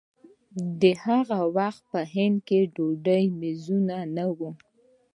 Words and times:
د 0.81 0.83
هغه 1.05 1.39
وخت 1.57 1.81
په 1.91 1.99
هند 2.13 2.37
کې 2.47 2.59
د 2.65 2.67
ډوډۍ 2.75 3.23
مېزونه 3.39 3.97
نه 4.15 4.25
وو. 4.37 4.49